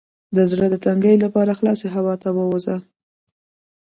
د 0.35 0.37
زړه 0.51 0.65
د 0.71 0.75
تنګي 0.85 1.15
لپاره 1.25 1.57
خلاصې 1.59 1.87
هوا 1.95 2.15
ته 2.23 2.29
ووځئ 2.37 2.77